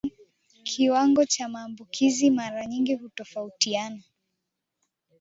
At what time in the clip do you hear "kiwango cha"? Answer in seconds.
0.63-1.49